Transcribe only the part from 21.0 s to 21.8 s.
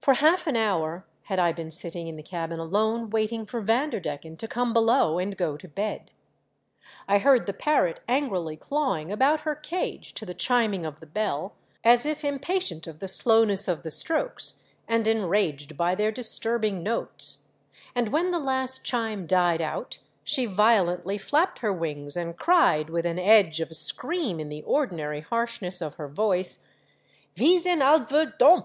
flapped her